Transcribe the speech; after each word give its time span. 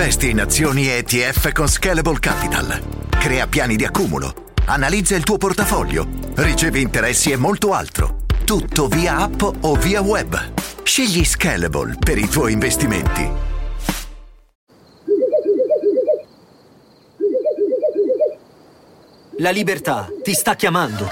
Investi 0.00 0.30
in 0.30 0.40
azioni 0.40 0.86
ETF 0.86 1.50
con 1.50 1.66
Scalable 1.66 2.20
Capital. 2.20 3.08
Crea 3.08 3.48
piani 3.48 3.74
di 3.74 3.84
accumulo. 3.84 4.52
Analizza 4.66 5.16
il 5.16 5.24
tuo 5.24 5.38
portafoglio. 5.38 6.06
Ricevi 6.36 6.80
interessi 6.80 7.32
e 7.32 7.36
molto 7.36 7.72
altro. 7.72 8.18
Tutto 8.44 8.86
via 8.86 9.16
app 9.16 9.42
o 9.42 9.74
via 9.74 10.00
web. 10.00 10.52
Scegli 10.84 11.24
Scalable 11.24 11.96
per 11.98 12.16
i 12.16 12.28
tuoi 12.28 12.52
investimenti. 12.52 13.28
La 19.38 19.50
libertà 19.50 20.08
ti 20.22 20.32
sta 20.32 20.54
chiamando. 20.54 21.10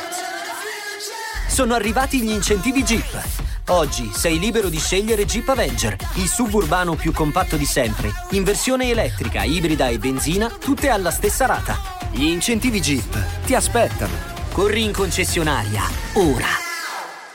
Sono 1.48 1.75
arrivati 1.75 2.21
gli 2.21 2.30
incentivi 2.30 2.84
Jeep. 2.84 3.46
Oggi 3.69 4.12
sei 4.12 4.39
libero 4.39 4.69
di 4.69 4.79
scegliere 4.79 5.25
Jeep 5.25 5.49
Avenger, 5.49 5.96
il 6.14 6.29
suburbano 6.29 6.95
più 6.95 7.12
compatto 7.12 7.57
di 7.57 7.64
sempre, 7.64 8.12
in 8.31 8.45
versione 8.45 8.91
elettrica, 8.91 9.43
ibrida 9.43 9.89
e 9.89 9.99
benzina, 9.99 10.49
tutte 10.49 10.89
alla 10.89 11.11
stessa 11.11 11.46
rata. 11.46 11.75
Gli 12.13 12.26
incentivi 12.26 12.79
Jeep 12.79 13.45
ti 13.45 13.57
aspettano. 13.57 14.13
Corri 14.53 14.85
in 14.85 14.93
concessionaria, 14.93 15.82
ora. 16.14 16.46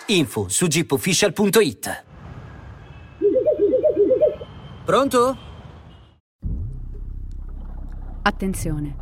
Info 0.06 0.48
su 0.48 0.68
jeepofficial.it. 0.68 2.04
Pronto? 4.86 5.38
Attenzione! 8.22 8.96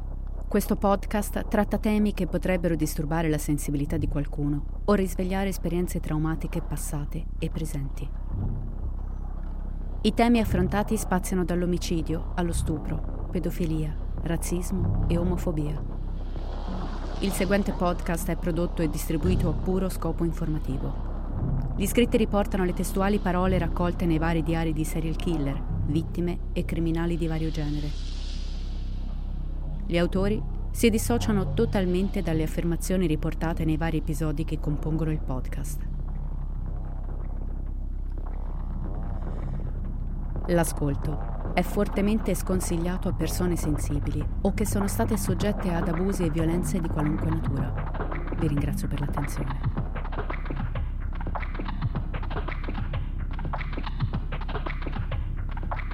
Questo 0.47 0.77
podcast 0.77 1.47
tratta 1.47 1.77
temi 1.77 2.15
che 2.15 2.25
potrebbero 2.25 2.75
disturbare 2.75 3.29
la 3.29 3.37
sensibilità 3.37 3.97
di 3.97 4.07
qualcuno 4.07 4.78
o 4.89 4.93
risvegliare 4.93 5.49
esperienze 5.49 5.99
traumatiche 5.99 6.61
passate 6.61 7.25
e 7.37 7.49
presenti. 7.51 8.09
I 10.01 10.13
temi 10.15 10.39
affrontati 10.39 10.97
spaziano 10.97 11.45
dall'omicidio 11.45 12.31
allo 12.33 12.51
stupro, 12.51 13.27
pedofilia, 13.29 13.95
razzismo 14.23 15.05
e 15.07 15.15
omofobia. 15.17 15.79
Il 17.19 17.31
seguente 17.31 17.71
podcast 17.71 18.29
è 18.31 18.35
prodotto 18.35 18.81
e 18.81 18.89
distribuito 18.89 19.49
a 19.49 19.53
puro 19.53 19.89
scopo 19.89 20.23
informativo. 20.23 21.07
Gli 21.75 21.85
scritti 21.85 22.17
riportano 22.17 22.63
le 22.63 22.73
testuali 22.73 23.19
parole 23.19 23.59
raccolte 23.59 24.07
nei 24.07 24.17
vari 24.17 24.41
diari 24.41 24.73
di 24.73 24.83
serial 24.83 25.15
killer, 25.15 25.61
vittime 25.85 26.39
e 26.53 26.65
criminali 26.65 27.15
di 27.15 27.27
vario 27.27 27.51
genere 27.51 28.17
gli 29.89 29.97
autori 29.97 30.39
si 30.79 30.89
dissociano 30.89 31.53
totalmente 31.53 32.21
dalle 32.21 32.43
affermazioni 32.43 33.05
riportate 33.05 33.65
nei 33.65 33.75
vari 33.75 33.97
episodi 33.97 34.45
che 34.45 34.61
compongono 34.61 35.11
il 35.11 35.19
podcast. 35.19 35.85
L'ascolto 40.47 41.51
è 41.53 41.63
fortemente 41.63 42.33
sconsigliato 42.33 43.09
a 43.09 43.13
persone 43.13 43.57
sensibili 43.57 44.25
o 44.43 44.53
che 44.53 44.65
sono 44.65 44.87
state 44.87 45.17
soggette 45.17 45.73
ad 45.73 45.89
abusi 45.89 46.23
e 46.23 46.29
violenze 46.29 46.79
di 46.79 46.87
qualunque 46.87 47.29
natura. 47.29 47.73
Vi 48.37 48.47
ringrazio 48.47 48.87
per 48.87 49.01
l'attenzione. 49.01 49.59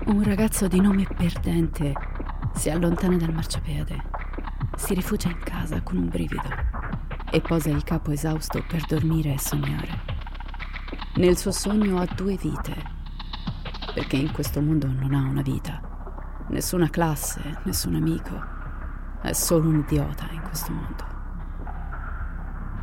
Un 0.05 0.22
ragazzo 0.22 0.67
di 0.67 0.80
nome 0.80 1.08
Perdente 1.08 1.92
si 2.53 2.70
allontana 2.70 3.17
dal 3.17 3.33
marciapiede, 3.33 4.14
si 4.76 4.94
rifugia 4.94 5.30
in 5.30 5.40
casa 5.40 5.81
con 5.81 5.98
un 5.98 6.08
brivido 6.08 6.50
e 7.31 7.42
posa 7.42 7.70
il 7.70 7.84
capo 7.84 8.12
esausto 8.12 8.64
per 8.68 8.86
dormire 8.86 9.34
e 9.34 9.40
sognare. 9.40 10.02
Nel 11.16 11.38
suo 11.38 11.52
sogno 11.52 12.00
ha 12.00 12.06
due 12.06 12.36
vite, 12.36 12.76
perché 13.94 14.17
in 14.17 14.32
questo 14.32 14.62
mondo 14.62 14.88
non 14.88 15.14
ha 15.14 15.22
una 15.22 15.42
vita, 15.42 16.45
nessuna 16.50 16.90
classe, 16.90 17.59
nessun 17.64 17.95
amico, 17.95 18.54
è 19.22 19.32
solo 19.34 19.70
un 19.70 19.80
idiota 19.80 20.28
in 20.32 20.42
questo 20.42 20.72
mondo. 20.72 21.14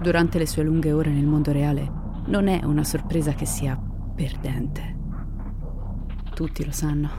Durante 0.01 0.39
le 0.39 0.47
sue 0.47 0.65
lunghe 0.65 0.93
ore 0.93 1.11
nel 1.11 1.27
mondo 1.27 1.53
reale 1.53 1.91
non 2.27 2.49
è 2.49 2.65
una 2.65 2.85
sorpresa 2.85 3.33
che 3.35 3.47
sia 3.47 3.79
perdente. 4.15 4.97
Tutti 6.35 6.65
lo 6.65 6.73
sanno. 6.73 7.11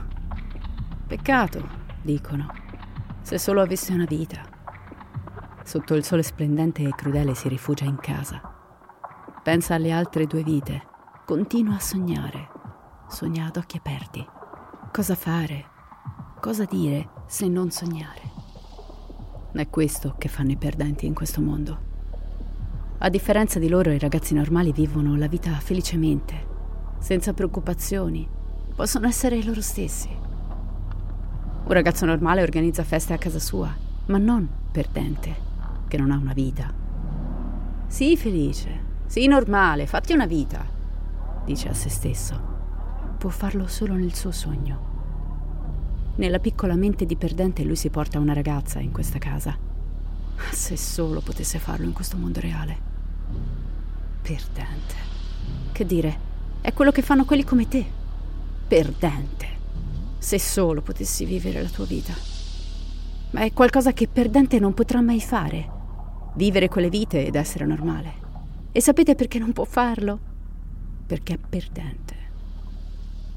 Peccato, 1.06 1.66
dicono, 2.02 2.46
se 3.22 3.38
solo 3.38 3.62
avesse 3.62 3.92
una 3.92 4.04
vita. 4.04 4.53
Sotto 5.64 5.94
il 5.94 6.04
sole 6.04 6.22
splendente 6.22 6.82
e 6.82 6.90
crudele 6.90 7.34
si 7.34 7.48
rifugia 7.48 7.86
in 7.86 7.96
casa. 7.96 8.38
Pensa 9.42 9.74
alle 9.74 9.92
altre 9.92 10.26
due 10.26 10.42
vite, 10.42 10.82
continua 11.24 11.76
a 11.76 11.80
sognare, 11.80 12.48
sogna 13.08 13.46
ad 13.46 13.56
occhi 13.56 13.78
aperti. 13.78 14.24
Cosa 14.92 15.14
fare? 15.14 15.64
Cosa 16.38 16.66
dire 16.66 17.08
se 17.26 17.48
non 17.48 17.70
sognare? 17.70 18.20
È 19.52 19.70
questo 19.70 20.14
che 20.18 20.28
fanno 20.28 20.50
i 20.50 20.56
perdenti 20.56 21.06
in 21.06 21.14
questo 21.14 21.40
mondo. 21.40 21.78
A 22.98 23.08
differenza 23.08 23.58
di 23.58 23.68
loro, 23.70 23.90
i 23.90 23.98
ragazzi 23.98 24.34
normali 24.34 24.70
vivono 24.70 25.16
la 25.16 25.28
vita 25.28 25.50
felicemente, 25.52 26.46
senza 26.98 27.32
preoccupazioni, 27.32 28.28
possono 28.76 29.06
essere 29.06 29.42
loro 29.42 29.62
stessi. 29.62 30.10
Un 31.64 31.72
ragazzo 31.72 32.04
normale 32.04 32.42
organizza 32.42 32.84
feste 32.84 33.14
a 33.14 33.18
casa 33.18 33.38
sua, 33.38 33.74
ma 34.06 34.18
non 34.18 34.46
perdente, 34.70 35.43
che 35.94 36.00
non 36.00 36.10
ha 36.10 36.16
una 36.16 36.32
vita. 36.32 36.72
Sii 37.86 38.16
felice, 38.16 38.80
sii 39.06 39.28
normale, 39.28 39.86
fatti 39.86 40.12
una 40.12 40.26
vita, 40.26 40.66
dice 41.44 41.68
a 41.68 41.72
se 41.72 41.88
stesso. 41.88 42.52
Può 43.16 43.30
farlo 43.30 43.68
solo 43.68 43.94
nel 43.94 44.12
suo 44.12 44.32
sogno. 44.32 44.92
Nella 46.16 46.40
piccola 46.40 46.74
mente 46.74 47.06
di 47.06 47.14
perdente 47.14 47.62
lui 47.62 47.76
si 47.76 47.90
porta 47.90 48.18
una 48.18 48.32
ragazza 48.32 48.80
in 48.80 48.90
questa 48.90 49.18
casa. 49.18 49.56
Se 50.50 50.76
solo 50.76 51.20
potesse 51.20 51.60
farlo 51.60 51.84
in 51.84 51.92
questo 51.92 52.16
mondo 52.16 52.40
reale. 52.40 52.76
Perdente. 54.20 54.94
Che 55.70 55.86
dire, 55.86 56.18
è 56.60 56.72
quello 56.72 56.90
che 56.90 57.02
fanno 57.02 57.24
quelli 57.24 57.44
come 57.44 57.68
te. 57.68 57.86
Perdente. 58.66 59.46
Se 60.18 60.40
solo 60.40 60.82
potessi 60.82 61.24
vivere 61.24 61.62
la 61.62 61.68
tua 61.68 61.84
vita. 61.84 62.12
Ma 63.30 63.42
è 63.42 63.52
qualcosa 63.52 63.92
che 63.92 64.08
perdente 64.08 64.58
non 64.58 64.74
potrà 64.74 65.00
mai 65.00 65.20
fare. 65.20 65.73
Vivere 66.36 66.68
quelle 66.68 66.88
vite 66.88 67.24
ed 67.24 67.36
essere 67.36 67.64
normale. 67.64 68.12
E 68.72 68.80
sapete 68.80 69.14
perché 69.14 69.38
non 69.38 69.52
può 69.52 69.64
farlo? 69.64 70.18
Perché 71.06 71.34
è 71.34 71.38
perdente. 71.38 72.14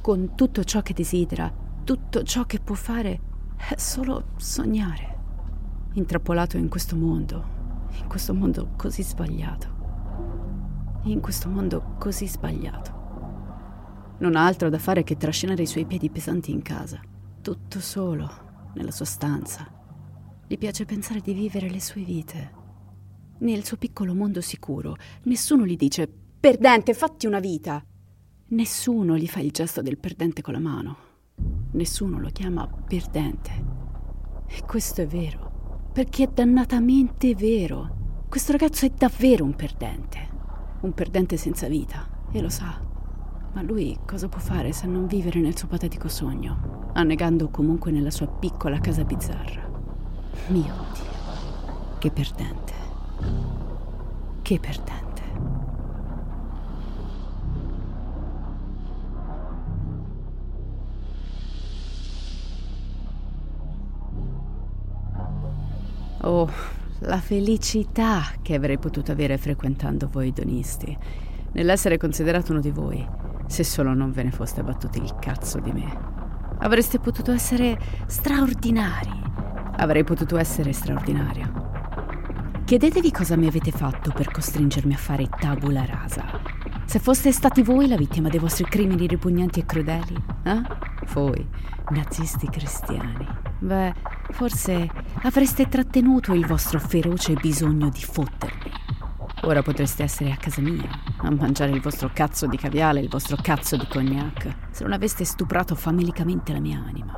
Con 0.02 0.34
tutto 0.36 0.64
ciò 0.64 0.82
che 0.82 0.94
desidera, 0.94 1.54
tutto 1.84 2.24
ciò 2.24 2.46
che 2.46 2.60
può 2.60 2.74
fare, 2.74 3.20
è 3.56 3.76
solo 3.78 4.30
sognare. 4.38 5.16
Intrappolato 5.94 6.58
in 6.58 6.70
questo 6.70 6.96
mondo, 6.96 7.88
in 8.00 8.08
questo 8.08 8.34
mondo 8.34 8.70
così 8.76 9.04
sbagliato. 9.04 9.76
In 11.04 11.20
questo 11.22 11.50
mondo 11.50 11.96
così 12.00 12.28
sbagliato. 12.28 14.16
Non 14.18 14.36
ha 14.36 14.44
altro 14.44 14.70
da 14.70 14.80
fare 14.80 15.04
che 15.04 15.18
trascinare 15.18 15.62
i 15.62 15.68
suoi 15.68 15.86
piedi 15.86 16.10
pesanti 16.10 16.52
in 16.52 16.64
casa, 16.64 17.00
tutto 17.42 17.80
solo, 17.80 18.72
nella 18.74 18.92
sua 18.92 19.06
stanza. 19.06 19.68
Gli 20.48 20.58
piace 20.58 20.86
pensare 20.86 21.22
di 21.22 21.34
vivere 21.34 21.70
le 21.70 21.80
sue 21.80 22.02
vite. 22.02 22.57
Nel 23.40 23.64
suo 23.64 23.78
piccolo 23.78 24.16
mondo 24.16 24.42
sicuro, 24.42 24.96
nessuno 25.24 25.66
gli 25.66 25.76
dice 25.76 26.10
Perdente, 26.40 26.94
fatti 26.94 27.28
una 27.28 27.40
vita. 27.40 27.84
Nessuno 28.50 29.18
gli 29.18 29.28
fa 29.28 29.40
il 29.42 29.52
gesto 29.52 29.82
del 29.82 29.98
perdente 29.98 30.42
con 30.42 30.54
la 30.54 30.60
mano. 30.60 30.98
Nessuno 31.72 32.20
lo 32.20 32.30
chiama 32.30 32.68
perdente. 32.68 33.52
E 34.48 34.62
questo 34.66 35.02
è 35.02 35.08
vero, 35.08 35.90
perché 35.94 36.24
è 36.24 36.30
dannatamente 36.34 37.36
vero. 37.36 38.24
Questo 38.30 38.54
ragazzo 38.54 38.86
è 38.86 38.90
davvero 38.90 39.44
un 39.44 39.56
perdente. 39.56 40.30
Un 40.82 40.94
perdente 40.94 41.38
senza 41.38 41.68
vita, 41.68 42.08
e 42.32 42.42
lo 42.42 42.50
sa. 42.50 42.80
Ma 43.54 43.62
lui 43.62 44.00
cosa 44.06 44.30
può 44.30 44.40
fare 44.40 44.72
se 44.72 44.88
non 44.88 45.06
vivere 45.06 45.40
nel 45.40 45.58
suo 45.58 45.68
patetico 45.68 46.08
sogno, 46.08 46.92
annegando 46.94 47.50
comunque 47.50 47.92
nella 47.92 48.12
sua 48.12 48.28
piccola 48.28 48.80
casa 48.80 49.04
bizzarra? 49.04 49.70
Mio 50.48 50.74
Dio, 50.94 51.98
che 52.00 52.10
perdente. 52.10 52.77
Che 54.42 54.60
perdente. 54.60 55.22
Oh, 66.22 66.50
la 67.00 67.20
felicità 67.20 68.22
che 68.42 68.56
avrei 68.56 68.78
potuto 68.78 69.12
avere 69.12 69.38
frequentando 69.38 70.08
voi 70.12 70.34
donisti, 70.34 70.98
nell'essere 71.52 71.98
considerato 71.98 72.52
uno 72.52 72.62
di 72.62 72.72
voi 72.72 73.26
se 73.48 73.64
solo 73.64 73.94
non 73.94 74.12
ve 74.12 74.24
ne 74.24 74.32
foste 74.32 74.62
battuti 74.62 75.02
il 75.02 75.16
cazzo 75.20 75.60
di 75.60 75.72
me. 75.72 76.16
Avreste 76.60 77.00
potuto 77.00 77.32
essere 77.32 77.78
straordinari. 78.08 79.26
Avrei 79.78 80.04
potuto 80.04 80.38
essere 80.38 80.74
straordinario. 80.74 81.67
Chiedetevi 82.68 83.12
cosa 83.12 83.38
mi 83.38 83.48
avete 83.48 83.72
fatto 83.72 84.12
per 84.12 84.30
costringermi 84.30 84.94
a 84.94 84.98
fare 84.98 85.30
tabula 85.30 85.86
rasa. 85.86 86.26
Se 86.84 87.00
foste 87.00 87.32
stati 87.32 87.62
voi 87.62 87.88
la 87.88 87.96
vittima 87.96 88.28
dei 88.28 88.42
vostri 88.42 88.66
crimini 88.66 89.08
ripugnanti 89.08 89.62
e 89.62 89.66
crudeli, 89.66 90.22
eh? 90.44 90.62
Voi, 91.14 91.48
nazisti 91.92 92.50
cristiani. 92.50 93.26
Beh, 93.60 93.94
forse 94.32 94.86
avreste 95.22 95.70
trattenuto 95.70 96.34
il 96.34 96.46
vostro 96.46 96.78
feroce 96.78 97.36
bisogno 97.36 97.88
di 97.88 98.02
fottermi. 98.02 98.72
Ora 99.44 99.62
potreste 99.62 100.04
essere 100.04 100.34
a 100.34 100.36
casa 100.36 100.60
mia, 100.60 100.90
a 101.20 101.32
mangiare 101.32 101.72
il 101.72 101.80
vostro 101.80 102.12
cazzo 102.14 102.48
di 102.48 102.58
caviale, 102.58 103.00
il 103.00 103.08
vostro 103.08 103.38
cazzo 103.42 103.78
di 103.78 103.88
cognac, 103.88 104.56
se 104.72 104.84
non 104.84 104.92
aveste 104.92 105.24
stuprato 105.24 105.74
famelicamente 105.74 106.52
la 106.52 106.60
mia 106.60 106.84
anima. 106.86 107.18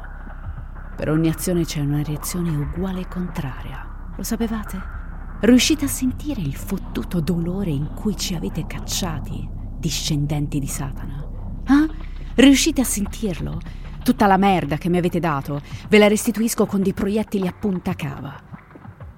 Per 0.96 1.10
ogni 1.10 1.28
azione 1.28 1.66
c'è 1.66 1.80
una 1.80 2.04
reazione 2.04 2.52
uguale 2.52 3.00
e 3.00 3.08
contraria. 3.08 4.12
Lo 4.16 4.22
sapevate? 4.22 4.99
Riuscite 5.42 5.86
a 5.86 5.88
sentire 5.88 6.42
il 6.42 6.54
fottuto 6.54 7.22
dolore 7.22 7.70
in 7.70 7.92
cui 7.96 8.18
ci 8.18 8.36
avete 8.36 8.68
cacciati, 8.68 9.48
discendenti 9.78 10.60
di 10.60 10.68
Satana? 10.68 11.26
Ah? 11.64 11.88
Riuscite 12.36 12.82
a 12.82 12.84
sentirlo? 12.84 13.58
Tutta 14.04 14.28
la 14.28 14.36
merda 14.36 14.76
che 14.76 14.90
mi 14.90 14.98
avete 14.98 15.22
dato 15.22 15.62
ve 15.88 15.98
la 15.98 16.10
restituisco 16.10 16.66
con 16.66 16.82
dei 16.82 16.92
proiettili 16.92 17.48
a 17.48 17.54
punta 17.54 17.94
cava. 17.94 18.36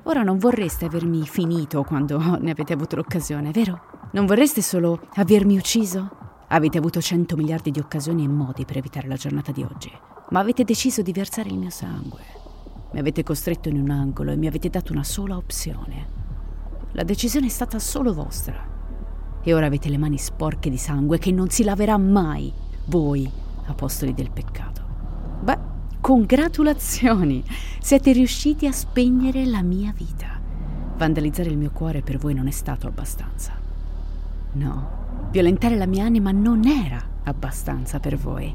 Ora 0.04 0.22
non 0.22 0.38
vorreste 0.38 0.86
avermi 0.86 1.26
finito 1.26 1.82
quando 1.82 2.38
ne 2.40 2.52
avete 2.52 2.74
avuto 2.74 2.98
l'occasione, 2.98 3.50
vero? 3.50 4.10
Non 4.12 4.28
vorreste 4.28 4.62
solo 4.62 5.08
avermi 5.16 5.58
ucciso? 5.58 6.08
Avete 6.50 6.78
avuto 6.78 7.02
cento 7.02 7.36
miliardi 7.36 7.72
di 7.72 7.80
occasioni 7.80 8.26
e 8.26 8.28
modi 8.28 8.66
per 8.66 8.78
evitare 8.78 9.08
la 9.08 9.16
giornata 9.16 9.52
di 9.52 9.64
oggi, 9.64 9.92
ma 10.30 10.40
avete 10.40 10.64
deciso 10.64 11.02
di 11.02 11.14
versare 11.14 11.50
il 11.50 11.58
mio 11.58 11.72
sangue. 11.72 12.41
Mi 12.92 13.00
avete 13.00 13.24
costretto 13.24 13.70
in 13.70 13.80
un 13.80 13.90
angolo 13.90 14.32
e 14.32 14.36
mi 14.36 14.48
avete 14.48 14.70
dato 14.70 14.92
una 14.92 15.04
sola 15.04 15.38
opzione. 15.38 16.20
La 16.92 17.04
decisione 17.04 17.46
è 17.46 17.50
stata 17.50 17.80
solo 17.80 18.14
vostra. 18.14 18.70
E 19.42 19.54
ora 19.54 19.66
avete 19.66 19.88
le 19.88 19.98
mani 19.98 20.18
sporche 20.18 20.70
di 20.70 20.78
sangue 20.78 21.18
che 21.18 21.32
non 21.32 21.50
si 21.50 21.64
laverà 21.64 21.98
mai, 21.98 22.52
voi, 22.86 23.30
apostoli 23.66 24.14
del 24.14 24.30
peccato. 24.30 24.82
Beh, 25.42 25.58
congratulazioni! 26.02 27.44
Siete 27.80 28.12
riusciti 28.12 28.68
a 28.68 28.74
spegnere 28.74 29.46
la 29.46 29.62
mia 29.64 29.94
vita. 29.96 30.40
Vandalizzare 30.98 31.50
il 31.50 31.58
mio 31.58 31.72
cuore 31.72 32.02
per 32.02 32.18
voi 32.18 32.34
non 32.34 32.48
è 32.48 32.52
stato 32.52 32.88
abbastanza. 32.88 33.54
No, 34.54 35.30
violentare 35.32 35.78
la 35.78 35.88
mia 35.88 36.04
anima 36.04 36.32
non 36.32 36.66
era 36.66 37.02
abbastanza 37.24 38.00
per 38.00 38.18
voi. 38.18 38.54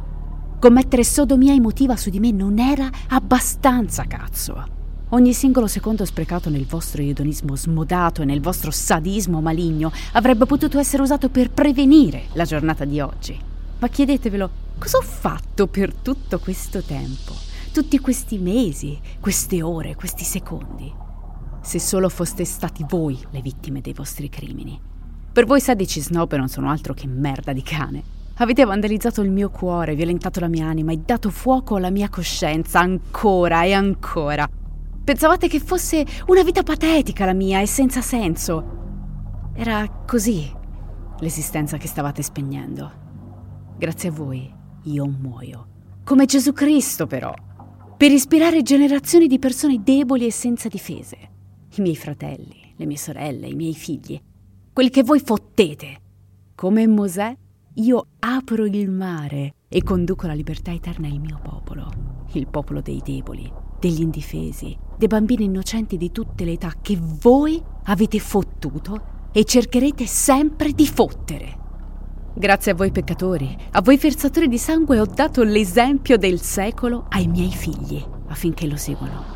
Commettere 0.58 1.04
sodomia 1.04 1.52
emotiva 1.52 1.96
su 1.96 2.08
di 2.08 2.18
me 2.18 2.30
non 2.32 2.58
era 2.58 2.88
abbastanza, 3.08 4.04
cazzo. 4.04 4.74
Ogni 5.10 5.34
singolo 5.34 5.66
secondo 5.66 6.06
sprecato 6.06 6.48
nel 6.48 6.64
vostro 6.64 7.02
edonismo 7.02 7.54
smodato 7.54 8.22
e 8.22 8.24
nel 8.24 8.40
vostro 8.40 8.70
sadismo 8.70 9.42
maligno 9.42 9.92
avrebbe 10.12 10.46
potuto 10.46 10.78
essere 10.78 11.02
usato 11.02 11.28
per 11.28 11.50
prevenire 11.50 12.24
la 12.32 12.44
giornata 12.44 12.86
di 12.86 13.00
oggi. 13.00 13.38
Ma 13.78 13.88
chiedetevelo, 13.88 14.50
cosa 14.78 14.96
ho 14.96 15.02
fatto 15.02 15.66
per 15.66 15.94
tutto 15.94 16.38
questo 16.38 16.82
tempo? 16.82 17.34
Tutti 17.70 17.98
questi 17.98 18.38
mesi, 18.38 18.98
queste 19.20 19.60
ore, 19.60 19.94
questi 19.94 20.24
secondi? 20.24 20.90
Se 21.60 21.78
solo 21.78 22.08
foste 22.08 22.46
stati 22.46 22.84
voi 22.88 23.22
le 23.30 23.42
vittime 23.42 23.82
dei 23.82 23.92
vostri 23.92 24.30
crimini. 24.30 24.80
Per 25.30 25.44
voi 25.44 25.60
sadici 25.60 26.00
snob 26.00 26.34
non 26.34 26.48
sono 26.48 26.70
altro 26.70 26.94
che 26.94 27.06
merda 27.06 27.52
di 27.52 27.62
cane. 27.62 28.15
Avete 28.38 28.64
vandalizzato 28.64 29.22
il 29.22 29.30
mio 29.30 29.48
cuore, 29.48 29.94
violentato 29.94 30.40
la 30.40 30.48
mia 30.48 30.66
anima 30.66 30.92
e 30.92 30.98
dato 30.98 31.30
fuoco 31.30 31.76
alla 31.76 31.88
mia 31.88 32.10
coscienza 32.10 32.80
ancora 32.80 33.64
e 33.64 33.72
ancora. 33.72 34.46
Pensavate 35.02 35.48
che 35.48 35.58
fosse 35.58 36.04
una 36.26 36.42
vita 36.42 36.62
patetica 36.62 37.24
la 37.24 37.32
mia 37.32 37.62
e 37.62 37.66
senza 37.66 38.02
senso. 38.02 39.52
Era 39.54 39.88
così 40.06 40.52
l'esistenza 41.20 41.78
che 41.78 41.86
stavate 41.86 42.22
spegnendo. 42.22 42.92
Grazie 43.78 44.10
a 44.10 44.12
voi 44.12 44.52
io 44.82 45.06
muoio. 45.06 45.68
Come 46.04 46.26
Gesù 46.26 46.52
Cristo 46.52 47.06
però. 47.06 47.32
Per 47.96 48.10
ispirare 48.10 48.60
generazioni 48.60 49.28
di 49.28 49.38
persone 49.38 49.82
deboli 49.82 50.26
e 50.26 50.30
senza 50.30 50.68
difese. 50.68 51.16
I 51.76 51.80
miei 51.80 51.96
fratelli, 51.96 52.74
le 52.76 52.84
mie 52.84 52.98
sorelle, 52.98 53.46
i 53.46 53.54
miei 53.54 53.74
figli. 53.74 54.20
Quelli 54.74 54.90
che 54.90 55.02
voi 55.02 55.20
fottete. 55.20 56.00
Come 56.54 56.86
Mosè 56.86 57.34
io 57.78 58.06
apro 58.20 58.64
il 58.64 58.88
mare 58.88 59.56
e 59.68 59.82
conduco 59.82 60.26
la 60.26 60.32
libertà 60.32 60.72
eterna 60.72 61.08
al 61.08 61.18
mio 61.18 61.38
popolo, 61.42 61.90
il 62.32 62.46
popolo 62.46 62.80
dei 62.80 63.02
deboli, 63.04 63.52
degli 63.78 64.00
indifesi, 64.00 64.74
dei 64.96 65.08
bambini 65.08 65.44
innocenti 65.44 65.98
di 65.98 66.10
tutte 66.10 66.44
le 66.44 66.52
età 66.52 66.72
che 66.80 66.98
voi 66.98 67.62
avete 67.84 68.18
fottuto 68.18 69.28
e 69.30 69.44
cercherete 69.44 70.06
sempre 70.06 70.72
di 70.72 70.86
fottere. 70.86 71.64
Grazie 72.32 72.72
a 72.72 72.74
voi 72.74 72.90
peccatori, 72.90 73.54
a 73.72 73.82
voi 73.82 73.98
versatori 73.98 74.48
di 74.48 74.58
sangue 74.58 74.98
ho 74.98 75.06
dato 75.06 75.42
l'esempio 75.42 76.16
del 76.16 76.40
secolo 76.40 77.04
ai 77.10 77.26
miei 77.26 77.52
figli 77.52 78.02
affinché 78.28 78.66
lo 78.66 78.76
seguano. 78.76 79.34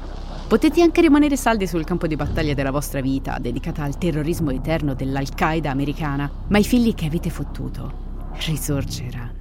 Potete 0.49 0.81
anche 0.81 1.03
rimanere 1.03 1.37
saldi 1.37 1.67
sul 1.67 1.85
campo 1.85 2.07
di 2.07 2.17
battaglia 2.17 2.55
della 2.55 2.71
vostra 2.71 3.03
vita, 3.03 3.39
dedicata 3.39 3.83
al 3.83 3.99
terrorismo 3.99 4.51
eterno 4.51 4.95
dell'Al-Qaeda 4.95 5.71
americana, 5.71 6.31
ma 6.49 6.59
i 6.59 6.65
figli 6.65 6.95
che 6.95 7.05
avete 7.05 7.29
fottuto 7.29 8.09
risorgeranno. 8.41 9.39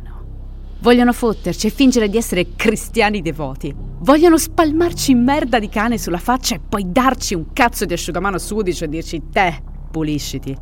Vogliono 0.82 1.12
fotterci 1.12 1.68
e 1.68 1.72
fingere 1.72 2.10
di 2.10 2.18
essere 2.18 2.56
cristiani 2.56 3.22
devoti. 3.22 3.76
Vogliono 4.02 4.38
spalmarci 4.38 5.14
merda 5.14 5.60
di 5.60 5.68
cane 5.68 5.98
sulla 5.98 6.18
faccia 6.18 6.56
e 6.56 6.60
poi 6.60 6.90
darci 6.90 7.36
un 7.36 7.52
cazzo 7.52 7.86
di 7.86 7.94
asciugamano 7.94 8.38
sudicio 8.38 8.86
e 8.86 8.90
dirci 8.90 9.24
te, 9.30 9.62
pulisciti. 9.92 10.56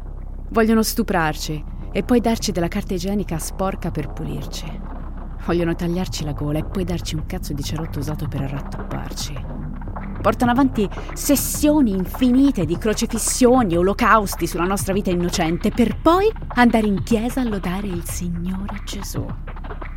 Vogliono 0.49 0.81
stuprarci 0.81 1.63
e 1.91 2.03
poi 2.03 2.19
darci 2.19 2.51
della 2.51 2.67
carta 2.67 2.95
igienica 2.95 3.37
sporca 3.37 3.91
per 3.91 4.11
pulirci. 4.11 4.65
Vogliono 5.45 5.75
tagliarci 5.75 6.23
la 6.23 6.33
gola 6.33 6.59
e 6.59 6.65
poi 6.65 6.83
darci 6.83 7.15
un 7.15 7.25
cazzo 7.25 7.53
di 7.53 7.63
cerotto 7.63 7.99
usato 7.99 8.27
per 8.27 8.41
rattopparci. 8.41 9.66
Portano 10.27 10.51
avanti 10.51 10.89
sessioni 11.13 11.91
infinite 11.91 12.65
di 12.65 12.77
crocifissioni 12.77 13.75
e 13.75 13.77
olocausti 13.77 14.45
sulla 14.45 14.65
nostra 14.65 14.91
vita 14.91 15.09
innocente 15.09 15.71
per 15.71 16.01
poi 16.01 16.29
andare 16.55 16.85
in 16.85 17.01
chiesa 17.01 17.39
a 17.39 17.43
lodare 17.45 17.87
il 17.87 18.03
Signore 18.03 18.81
Gesù. 18.83 19.25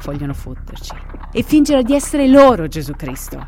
Vogliono 0.05 0.33
fotterci 0.33 0.93
e 1.33 1.43
fingere 1.43 1.83
di 1.83 1.97
essere 1.97 2.29
loro 2.29 2.69
Gesù 2.69 2.93
Cristo. 2.93 3.45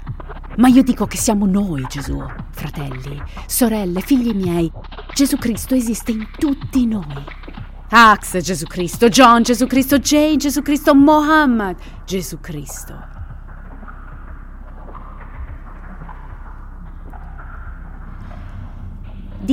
Ma 0.56 0.66
io 0.66 0.82
dico 0.82 1.06
che 1.06 1.18
siamo 1.18 1.46
noi 1.46 1.86
Gesù, 1.88 2.20
fratelli, 2.50 3.22
sorelle, 3.46 4.00
figli 4.00 4.34
miei. 4.34 4.68
Gesù 5.14 5.36
Cristo 5.36 5.76
esiste 5.76 6.10
in 6.10 6.26
tutti 6.36 6.84
noi. 6.84 7.24
Ax 7.90 8.38
Gesù 8.38 8.66
Cristo, 8.66 9.08
John 9.08 9.42
Gesù 9.42 9.68
Cristo, 9.68 10.00
Jane 10.00 10.36
Gesù 10.36 10.62
Cristo, 10.62 10.96
Mohammed 10.96 11.76
Gesù 12.04 12.40
Cristo. 12.40 13.11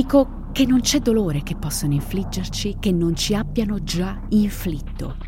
Dico 0.00 0.48
che 0.52 0.64
non 0.64 0.80
c'è 0.80 1.00
dolore 1.00 1.42
che 1.42 1.56
possano 1.56 1.92
infliggerci 1.92 2.78
che 2.80 2.90
non 2.90 3.14
ci 3.14 3.34
abbiano 3.34 3.82
già 3.82 4.18
inflitto. 4.30 5.18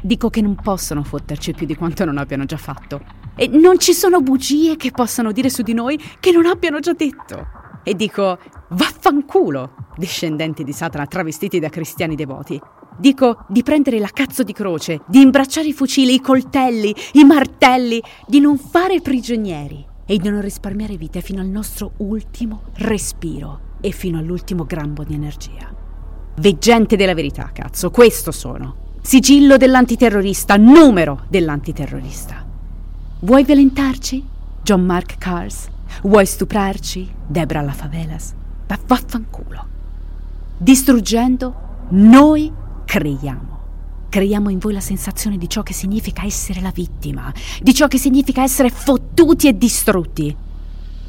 Dico 0.00 0.30
che 0.30 0.40
non 0.40 0.54
possono 0.54 1.02
fotterci 1.02 1.52
più 1.52 1.66
di 1.66 1.76
quanto 1.76 2.06
non 2.06 2.16
abbiano 2.16 2.46
già 2.46 2.56
fatto. 2.56 3.02
E 3.36 3.46
non 3.48 3.78
ci 3.78 3.92
sono 3.92 4.22
bugie 4.22 4.76
che 4.76 4.90
possano 4.90 5.32
dire 5.32 5.50
su 5.50 5.60
di 5.60 5.74
noi 5.74 6.00
che 6.18 6.30
non 6.30 6.46
abbiano 6.46 6.80
già 6.80 6.94
detto. 6.94 7.46
E 7.84 7.94
dico, 7.94 8.38
vaffanculo, 8.70 9.74
discendenti 9.98 10.64
di 10.64 10.72
Satana 10.72 11.04
travestiti 11.04 11.58
da 11.58 11.68
cristiani 11.68 12.14
devoti. 12.14 12.58
Dico 12.96 13.44
di 13.48 13.62
prendere 13.62 13.98
la 13.98 14.08
cazzo 14.10 14.42
di 14.42 14.54
croce, 14.54 15.02
di 15.08 15.20
imbracciare 15.20 15.68
i 15.68 15.74
fucili, 15.74 16.14
i 16.14 16.20
coltelli, 16.22 16.94
i 17.12 17.24
martelli, 17.24 18.02
di 18.26 18.40
non 18.40 18.56
fare 18.56 19.02
prigionieri 19.02 19.84
e 20.06 20.16
di 20.16 20.30
non 20.30 20.40
risparmiare 20.40 20.96
vite 20.96 21.20
fino 21.20 21.42
al 21.42 21.48
nostro 21.48 21.92
ultimo 21.98 22.62
respiro 22.76 23.68
e 23.82 23.90
fino 23.90 24.16
all'ultimo 24.18 24.64
grammo 24.64 25.04
di 25.04 25.12
energia. 25.12 25.70
Veggente 26.36 26.96
della 26.96 27.12
verità, 27.12 27.50
cazzo, 27.52 27.90
questo 27.90 28.30
sono. 28.30 28.76
Sigillo 29.02 29.56
dell'antiterrorista, 29.58 30.56
numero 30.56 31.24
dell'antiterrorista. 31.28 32.46
Vuoi 33.20 33.44
violentarci? 33.44 34.24
John 34.62 34.84
Mark 34.84 35.18
Cars? 35.18 35.68
Vuoi 36.02 36.24
stuprarci? 36.24 37.12
Debra 37.26 37.60
La 37.60 37.72
Favelas? 37.72 38.32
Ma 38.68 38.78
vaffanculo. 38.86 39.66
Distruggendo, 40.56 41.54
noi 41.90 42.50
creiamo. 42.84 43.50
Creiamo 44.08 44.48
in 44.48 44.58
voi 44.58 44.72
la 44.72 44.80
sensazione 44.80 45.36
di 45.36 45.48
ciò 45.48 45.62
che 45.62 45.72
significa 45.72 46.24
essere 46.24 46.60
la 46.60 46.70
vittima, 46.72 47.32
di 47.60 47.74
ciò 47.74 47.88
che 47.88 47.98
significa 47.98 48.42
essere 48.42 48.70
fottuti 48.70 49.48
e 49.48 49.58
distrutti 49.58 50.36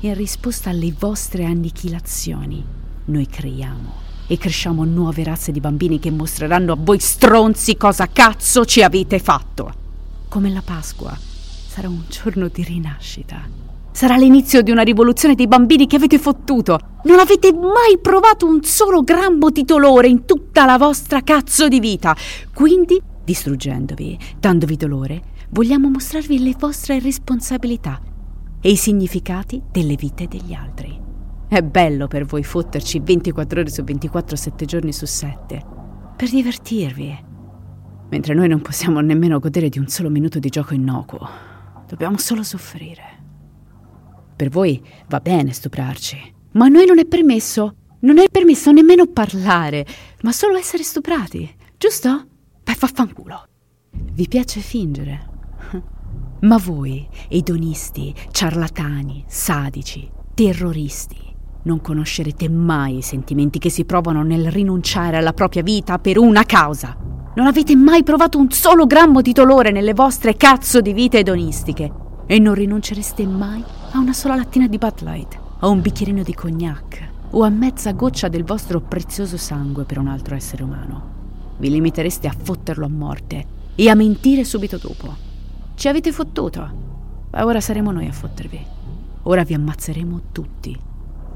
in 0.07 0.15
risposta 0.15 0.69
alle 0.69 0.93
vostre 0.97 1.45
annichilazioni, 1.45 2.61
noi 3.05 3.25
creiamo 3.25 4.01
e 4.27 4.37
cresciamo 4.37 4.83
nuove 4.83 5.23
razze 5.23 5.53
di 5.53 5.61
bambini 5.61 5.97
che 5.97 6.11
mostreranno 6.11 6.73
a 6.73 6.77
voi 6.77 6.99
stronzi 6.99 7.77
cosa 7.77 8.07
cazzo 8.07 8.65
ci 8.65 8.83
avete 8.83 9.19
fatto. 9.19 9.73
Come 10.27 10.49
la 10.49 10.61
Pasqua, 10.61 11.17
sarà 11.17 11.87
un 11.87 12.01
giorno 12.09 12.49
di 12.49 12.63
rinascita. 12.63 13.47
Sarà 13.91 14.17
l'inizio 14.17 14.61
di 14.61 14.71
una 14.71 14.81
rivoluzione 14.81 15.35
dei 15.35 15.47
bambini 15.47 15.87
che 15.87 15.95
avete 15.95 16.19
fottuto. 16.19 16.79
Non 17.03 17.19
avete 17.19 17.53
mai 17.53 17.97
provato 18.01 18.45
un 18.45 18.61
solo 18.61 19.03
grammo 19.03 19.51
di 19.51 19.63
dolore 19.63 20.07
in 20.09 20.25
tutta 20.25 20.65
la 20.65 20.77
vostra 20.77 21.21
cazzo 21.21 21.69
di 21.69 21.79
vita. 21.79 22.13
Quindi, 22.53 23.01
distruggendovi, 23.23 24.17
dandovi 24.37 24.75
dolore, 24.75 25.21
vogliamo 25.49 25.89
mostrarvi 25.89 26.43
le 26.43 26.55
vostre 26.57 26.99
responsabilità 26.99 28.01
e 28.65 28.69
i 28.69 28.77
significati 28.77 29.61
delle 29.69 29.95
vite 29.95 30.25
degli 30.29 30.53
altri. 30.53 30.97
È 31.49 31.61
bello 31.61 32.07
per 32.07 32.23
voi 32.23 32.45
fotterci 32.45 33.01
24 33.01 33.59
ore 33.59 33.69
su 33.69 33.83
24, 33.83 34.37
7 34.37 34.65
giorni 34.65 34.93
su 34.93 35.05
7, 35.05 35.65
per 36.15 36.29
divertirvi. 36.29 37.25
Mentre 38.09 38.33
noi 38.33 38.47
non 38.47 38.61
possiamo 38.61 39.01
nemmeno 39.01 39.39
godere 39.39 39.67
di 39.67 39.79
un 39.79 39.87
solo 39.89 40.09
minuto 40.09 40.39
di 40.39 40.47
gioco 40.47 40.73
innocuo. 40.73 41.27
Dobbiamo 41.85 42.17
solo 42.17 42.41
soffrire. 42.41 43.03
Per 44.33 44.47
voi 44.47 44.81
va 45.09 45.19
bene 45.19 45.51
stuprarci, 45.51 46.33
ma 46.53 46.65
a 46.65 46.69
noi 46.69 46.85
non 46.85 46.99
è 46.99 47.05
permesso. 47.05 47.75
Non 47.99 48.17
è 48.17 48.29
permesso 48.29 48.71
nemmeno 48.71 49.07
parlare, 49.07 49.85
ma 50.21 50.31
solo 50.31 50.57
essere 50.57 50.83
stuprati, 50.83 51.53
giusto? 51.77 52.27
Beh, 52.63 52.75
vaffanculo. 52.79 53.43
Vi 53.91 54.27
piace 54.27 54.59
fingere? 54.61 55.32
Ma 56.43 56.57
voi, 56.57 57.07
edonisti, 57.29 58.13
ciarlatani, 58.31 59.23
sadici, 59.27 60.09
terroristi, 60.33 61.15
non 61.63 61.79
conoscerete 61.79 62.49
mai 62.49 62.97
i 62.97 63.01
sentimenti 63.01 63.59
che 63.59 63.69
si 63.69 63.85
provano 63.85 64.23
nel 64.23 64.51
rinunciare 64.51 65.15
alla 65.15 65.31
propria 65.31 65.63
vita 65.63 65.99
per 65.99 66.17
una 66.17 66.43
causa. 66.43 66.97
Non 67.33 67.47
avete 67.47 67.77
mai 67.77 68.03
provato 68.03 68.37
un 68.39 68.51
solo 68.51 68.85
grammo 68.85 69.21
di 69.21 69.31
dolore 69.31 69.71
nelle 69.71 69.93
vostre 69.93 70.35
cazzo 70.35 70.81
di 70.81 70.91
vite 70.91 71.19
edonistiche. 71.19 71.91
E 72.25 72.39
non 72.39 72.55
rinuncereste 72.55 73.25
mai 73.25 73.63
a 73.93 73.99
una 73.99 74.13
sola 74.13 74.35
lattina 74.35 74.67
di 74.67 74.77
Bud 74.77 75.01
Light, 75.01 75.39
a 75.59 75.67
un 75.69 75.79
bicchierino 75.79 76.23
di 76.23 76.33
cognac 76.33 77.11
o 77.29 77.43
a 77.43 77.49
mezza 77.49 77.93
goccia 77.93 78.27
del 78.27 78.43
vostro 78.43 78.81
prezioso 78.81 79.37
sangue 79.37 79.85
per 79.85 79.97
un 79.97 80.07
altro 80.07 80.35
essere 80.35 80.63
umano. 80.63 81.55
Vi 81.57 81.69
limitereste 81.69 82.27
a 82.27 82.35
fotterlo 82.37 82.85
a 82.85 82.89
morte 82.89 83.45
e 83.75 83.89
a 83.89 83.95
mentire 83.95 84.43
subito 84.43 84.77
dopo. 84.77 85.31
Ci 85.83 85.89
avete 85.89 86.13
fottuto, 86.13 87.27
ma 87.29 87.43
ora 87.43 87.59
saremo 87.59 87.91
noi 87.91 88.07
a 88.07 88.13
fottervi. 88.13 88.65
Ora 89.23 89.43
vi 89.43 89.53
ammazzeremo 89.53 90.21
tutti 90.31 90.79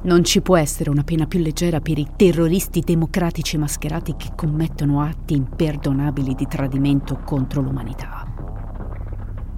non 0.04 0.24
ci 0.24 0.40
può 0.40 0.56
essere 0.56 0.90
una 0.90 1.04
pena 1.04 1.26
più 1.26 1.40
leggera 1.40 1.82
per 1.82 1.98
i 1.98 2.08
terroristi 2.16 2.80
democratici 2.80 3.58
mascherati 3.58 4.16
che 4.16 4.30
commettono 4.38 5.02
atti 5.02 5.34
imperdonabili 5.34 6.34
di 6.34 6.48
tradimento 6.48 7.20
contro 7.26 7.60
l'umanità. 7.60 8.26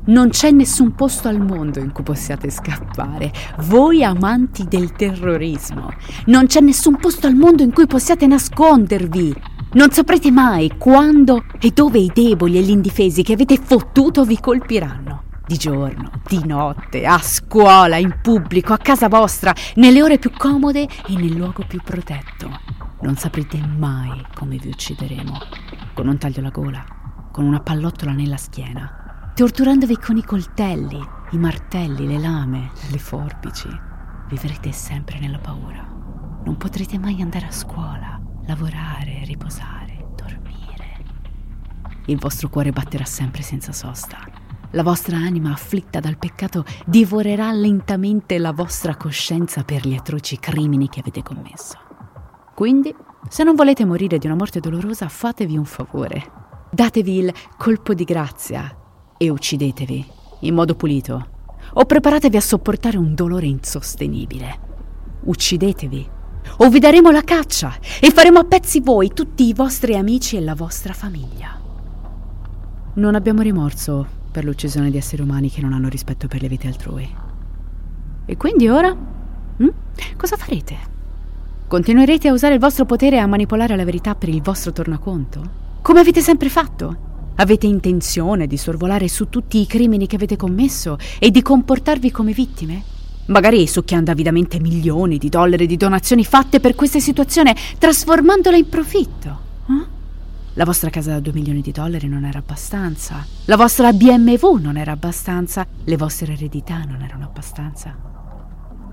Non 0.05 0.29
c'è 0.29 0.49
nessun 0.49 0.95
posto 0.95 1.27
al 1.27 1.39
mondo 1.39 1.77
in 1.77 1.91
cui 1.91 2.03
possiate 2.03 2.49
scappare, 2.49 3.31
voi 3.65 4.03
amanti 4.03 4.63
del 4.63 4.93
terrorismo. 4.93 5.91
Non 6.25 6.47
c'è 6.47 6.61
nessun 6.61 6.95
posto 6.95 7.27
al 7.27 7.35
mondo 7.35 7.61
in 7.61 7.73
cui 7.73 7.85
possiate 7.85 8.25
nascondervi. 8.25 9.58
Non 9.71 9.91
saprete 9.91 10.31
mai 10.31 10.77
quando 10.79 11.45
e 11.59 11.69
dove 11.69 11.99
i 11.99 12.09
deboli 12.11 12.57
e 12.57 12.61
gli 12.61 12.71
indifesi 12.71 13.21
che 13.21 13.33
avete 13.33 13.57
fottuto 13.57 14.25
vi 14.25 14.39
colpiranno 14.39 15.25
di 15.45 15.57
giorno, 15.57 16.09
di 16.27 16.43
notte, 16.43 17.05
a 17.05 17.19
scuola, 17.19 17.97
in 17.97 18.19
pubblico, 18.21 18.73
a 18.73 18.77
casa 18.77 19.07
vostra, 19.07 19.53
nelle 19.75 20.01
ore 20.01 20.17
più 20.17 20.31
comode 20.35 20.87
e 21.07 21.13
nel 21.15 21.35
luogo 21.35 21.65
più 21.67 21.81
protetto. 21.83 22.49
Non 23.01 23.15
saprete 23.15 23.59
mai 23.59 24.25
come 24.35 24.57
vi 24.57 24.69
uccideremo. 24.69 25.37
Con 25.93 26.07
un 26.07 26.17
taglio 26.17 26.39
alla 26.39 26.49
gola, 26.49 26.83
con 27.31 27.45
una 27.45 27.59
pallottola 27.59 28.11
nella 28.11 28.37
schiena, 28.37 29.31
torturandovi 29.35 29.97
con 29.97 30.17
i 30.17 30.23
coltelli, 30.23 30.99
i 31.31 31.37
martelli, 31.37 32.07
le 32.07 32.17
lame, 32.17 32.71
le 32.89 32.97
forbici. 32.97 33.69
Vivrete 34.29 34.71
sempre 34.71 35.19
nella 35.19 35.39
paura. 35.39 35.85
Non 36.43 36.57
potrete 36.57 36.97
mai 36.97 37.21
andare 37.21 37.47
a 37.47 37.51
scuola, 37.51 38.18
lavorare, 38.49 39.21
riposare, 39.25 40.07
dormire. 40.15 40.97
Il 42.07 42.17
vostro 42.17 42.49
cuore 42.49 42.71
batterà 42.71 43.05
sempre 43.05 43.43
senza 43.43 43.71
sosta 43.71 44.17
la 44.73 44.83
vostra 44.83 45.17
anima 45.17 45.51
afflitta 45.51 45.99
dal 45.99 46.19
peccato 46.19 46.63
divorerà 46.85 47.51
lentamente 47.51 48.37
la 48.37 48.51
vostra 48.51 48.95
coscienza 48.95 49.63
per 49.63 49.87
gli 49.87 49.95
atroci 49.95 50.37
crimini 50.37 50.89
che 50.89 50.99
avete 50.99 51.23
commesso. 51.23 51.75
Quindi, 52.53 52.93
se 53.27 53.43
non 53.43 53.55
volete 53.55 53.83
morire 53.83 54.19
di 54.19 54.27
una 54.27 54.35
morte 54.35 54.59
dolorosa, 54.59 55.07
fatevi 55.07 55.57
un 55.57 55.65
favore. 55.65 56.23
Datevi 56.69 57.17
il 57.17 57.33
colpo 57.57 57.95
di 57.95 58.03
grazia 58.03 58.77
e 59.17 59.29
uccidetevi 59.29 60.05
in 60.41 60.53
modo 60.53 60.75
pulito. 60.75 61.29
O 61.73 61.85
preparatevi 61.85 62.37
a 62.37 62.41
sopportare 62.41 62.97
un 62.97 63.15
dolore 63.15 63.47
insostenibile. 63.47 64.59
Uccidetevi 65.23 66.17
o 66.57 66.69
vi 66.69 66.79
daremo 66.79 67.11
la 67.11 67.21
caccia 67.21 67.77
e 67.99 68.11
faremo 68.11 68.39
a 68.39 68.43
pezzi 68.43 68.79
voi, 68.81 69.11
tutti 69.13 69.47
i 69.47 69.53
vostri 69.53 69.95
amici 69.95 70.37
e 70.37 70.41
la 70.41 70.55
vostra 70.55 70.93
famiglia. 70.93 71.59
Non 72.93 73.15
abbiamo 73.15 73.41
rimorso 73.41 74.05
per 74.31 74.43
l'uccisione 74.43 74.91
di 74.91 74.97
esseri 74.97 75.21
umani 75.21 75.49
che 75.49 75.61
non 75.61 75.73
hanno 75.73 75.89
rispetto 75.89 76.27
per 76.27 76.41
le 76.41 76.47
vite 76.47 76.67
altrui. 76.67 77.09
E 78.25 78.37
quindi 78.37 78.67
ora? 78.67 78.89
Hm? 78.89 79.67
Cosa 80.17 80.37
farete? 80.37 80.77
Continuerete 81.67 82.27
a 82.27 82.33
usare 82.33 82.55
il 82.55 82.59
vostro 82.59 82.85
potere 82.85 83.17
e 83.17 83.19
a 83.19 83.27
manipolare 83.27 83.75
la 83.75 83.85
verità 83.85 84.15
per 84.15 84.29
il 84.29 84.41
vostro 84.41 84.71
tornaconto? 84.71 85.67
Come 85.81 85.99
avete 85.99 86.21
sempre 86.21 86.49
fatto? 86.49 87.07
Avete 87.35 87.67
intenzione 87.67 88.47
di 88.47 88.57
sorvolare 88.57 89.07
su 89.07 89.29
tutti 89.29 89.61
i 89.61 89.65
crimini 89.65 90.07
che 90.07 90.15
avete 90.15 90.35
commesso 90.35 90.97
e 91.19 91.31
di 91.31 91.41
comportarvi 91.41 92.11
come 92.11 92.33
vittime? 92.33 92.83
Magari 93.29 93.67
succhiando 93.67 94.09
avidamente 94.09 94.59
milioni 94.59 95.17
di 95.17 95.29
dollari 95.29 95.67
di 95.67 95.77
donazioni 95.77 96.25
fatte 96.25 96.59
per 96.59 96.73
questa 96.73 96.99
situazione, 96.99 97.55
trasformandola 97.77 98.57
in 98.57 98.67
profitto. 98.67 99.39
Eh? 99.69 99.97
La 100.53 100.65
vostra 100.65 100.89
casa 100.89 101.11
da 101.11 101.19
2 101.19 101.33
milioni 101.33 101.61
di 101.61 101.71
dollari 101.71 102.07
non 102.07 102.25
era 102.25 102.39
abbastanza. 102.39 103.23
La 103.45 103.55
vostra 103.55 103.93
BMW 103.93 104.55
non 104.55 104.77
era 104.77 104.93
abbastanza. 104.93 105.65
Le 105.83 105.95
vostre 105.95 106.33
eredità 106.33 106.83
non 106.85 107.01
erano 107.01 107.25
abbastanza. 107.25 107.95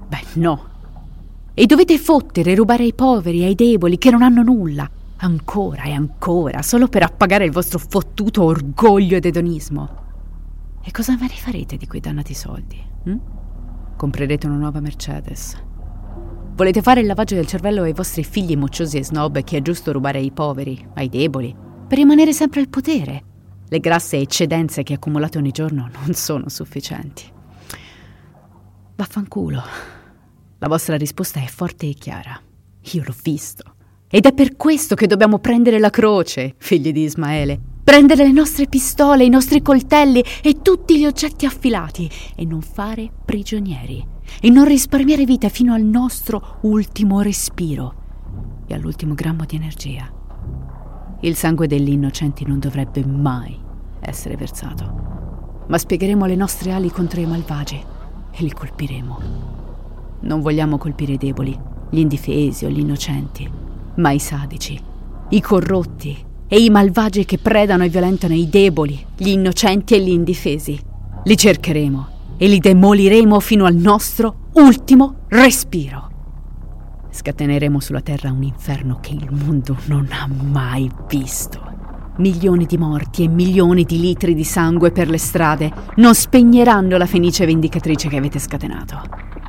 Beh, 0.06 0.24
no. 0.34 0.68
E 1.54 1.64
dovete 1.64 1.98
fottere 1.98 2.52
e 2.52 2.54
rubare 2.54 2.82
ai 2.82 2.92
poveri 2.92 3.42
ai 3.42 3.54
deboli 3.54 3.96
che 3.96 4.10
non 4.10 4.22
hanno 4.22 4.42
nulla. 4.42 4.88
Ancora 5.16 5.84
e 5.84 5.92
ancora, 5.92 6.60
solo 6.60 6.88
per 6.88 7.04
appagare 7.04 7.46
il 7.46 7.52
vostro 7.52 7.78
fottuto 7.78 8.42
orgoglio 8.42 9.16
ed 9.16 9.24
edonismo. 9.24 10.04
E 10.84 10.90
cosa 10.90 11.16
me 11.18 11.22
ne 11.22 11.36
farete 11.36 11.78
di 11.78 11.86
quei 11.86 12.02
dannati 12.02 12.34
soldi? 12.34 12.78
Hm? 13.04 13.16
Comprerete 13.96 14.46
una 14.46 14.56
nuova 14.56 14.80
Mercedes. 14.80 15.56
Volete 16.54 16.82
fare 16.82 17.00
il 17.00 17.06
lavaggio 17.06 17.34
del 17.34 17.46
cervello 17.46 17.82
ai 17.82 17.94
vostri 17.94 18.24
figli 18.24 18.54
mocciosi 18.54 18.98
e 18.98 19.04
snob 19.04 19.42
che 19.42 19.56
è 19.56 19.62
giusto 19.62 19.90
rubare 19.90 20.18
ai 20.18 20.30
poveri, 20.32 20.86
ai 20.94 21.08
deboli, 21.08 21.54
per 21.88 21.96
rimanere 21.96 22.34
sempre 22.34 22.60
al 22.60 22.68
potere. 22.68 23.24
Le 23.66 23.78
grasse 23.80 24.18
eccedenze 24.18 24.82
che 24.82 24.94
accumulate 24.94 25.38
ogni 25.38 25.50
giorno 25.50 25.88
non 25.92 26.12
sono 26.12 26.50
sufficienti. 26.50 27.24
Vaffanculo. 28.96 29.62
La 30.58 30.68
vostra 30.68 30.96
risposta 30.96 31.40
è 31.40 31.46
forte 31.46 31.88
e 31.88 31.94
chiara. 31.94 32.38
Io 32.92 33.02
l'ho 33.02 33.14
visto. 33.22 33.74
Ed 34.08 34.26
è 34.26 34.32
per 34.32 34.56
questo 34.56 34.94
che 34.94 35.06
dobbiamo 35.06 35.38
prendere 35.38 35.78
la 35.78 35.90
croce, 35.90 36.54
figli 36.58 36.92
di 36.92 37.02
Ismaele. 37.02 37.60
Prendere 37.86 38.26
le 38.26 38.32
nostre 38.32 38.66
pistole, 38.66 39.24
i 39.24 39.28
nostri 39.28 39.62
coltelli 39.62 40.20
e 40.42 40.60
tutti 40.60 40.98
gli 40.98 41.06
oggetti 41.06 41.46
affilati 41.46 42.10
e 42.34 42.44
non 42.44 42.60
fare 42.60 43.08
prigionieri 43.24 44.04
e 44.40 44.50
non 44.50 44.64
risparmiare 44.64 45.24
vita 45.24 45.48
fino 45.48 45.72
al 45.72 45.82
nostro 45.82 46.58
ultimo 46.62 47.20
respiro 47.20 47.94
e 48.66 48.74
all'ultimo 48.74 49.14
grammo 49.14 49.44
di 49.44 49.54
energia. 49.54 50.10
Il 51.20 51.36
sangue 51.36 51.68
degli 51.68 51.90
innocenti 51.90 52.44
non 52.44 52.58
dovrebbe 52.58 53.06
mai 53.06 53.56
essere 54.00 54.34
versato, 54.34 55.64
ma 55.68 55.78
spiegheremo 55.78 56.26
le 56.26 56.34
nostre 56.34 56.72
ali 56.72 56.90
contro 56.90 57.20
i 57.20 57.26
malvagi 57.26 57.80
e 58.32 58.42
li 58.42 58.50
colpiremo. 58.50 59.18
Non 60.22 60.40
vogliamo 60.40 60.76
colpire 60.76 61.12
i 61.12 61.18
deboli, 61.18 61.56
gli 61.90 62.00
indifesi 62.00 62.64
o 62.64 62.68
gli 62.68 62.80
innocenti, 62.80 63.48
ma 63.94 64.10
i 64.10 64.18
sadici, 64.18 64.76
i 65.28 65.40
corrotti 65.40 66.25
e 66.48 66.62
i 66.62 66.70
malvagi 66.70 67.24
che 67.24 67.38
predano 67.38 67.84
e 67.84 67.88
violentano 67.88 68.34
i 68.34 68.48
deboli, 68.48 69.04
gli 69.16 69.28
innocenti 69.28 69.94
e 69.94 70.00
gli 70.00 70.10
indifesi. 70.10 70.78
Li 71.24 71.36
cercheremo 71.36 72.08
e 72.36 72.48
li 72.48 72.58
demoliremo 72.58 73.40
fino 73.40 73.64
al 73.64 73.74
nostro 73.74 74.50
ultimo 74.54 75.24
respiro. 75.28 76.10
Scateneremo 77.10 77.80
sulla 77.80 78.02
Terra 78.02 78.30
un 78.30 78.42
inferno 78.42 78.98
che 79.00 79.12
il 79.12 79.28
mondo 79.30 79.76
non 79.86 80.08
ha 80.10 80.28
mai 80.28 80.90
visto. 81.08 81.64
Milioni 82.18 82.66
di 82.66 82.78
morti 82.78 83.24
e 83.24 83.28
milioni 83.28 83.84
di 83.84 83.98
litri 84.00 84.34
di 84.34 84.44
sangue 84.44 84.90
per 84.90 85.08
le 85.08 85.18
strade 85.18 85.72
non 85.96 86.14
spegneranno 86.14 86.96
la 86.96 87.06
fenice 87.06 87.44
vendicatrice 87.44 88.08
che 88.08 88.16
avete 88.16 88.38
scatenato. 88.38 89.00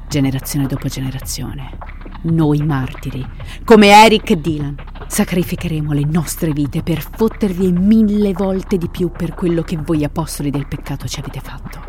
Generazione 0.10 0.66
dopo 0.66 0.88
generazione. 0.88 1.77
Noi 2.24 2.62
martiri, 2.63 3.25
come 3.63 3.89
Eric 3.89 4.34
Dylan, 4.34 4.75
sacrificheremo 5.07 5.93
le 5.93 6.05
nostre 6.05 6.51
vite 6.51 6.83
per 6.83 7.01
fottervi 7.01 7.71
mille 7.71 8.33
volte 8.33 8.77
di 8.77 8.89
più 8.89 9.09
per 9.09 9.33
quello 9.33 9.61
che 9.61 9.77
voi 9.77 10.03
apostoli 10.03 10.49
del 10.49 10.67
peccato 10.67 11.07
ci 11.07 11.19
avete 11.19 11.39
fatto. 11.39 11.79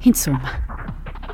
Insomma, 0.00 0.50